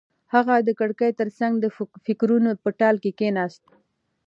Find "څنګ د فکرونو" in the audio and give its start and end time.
1.39-2.49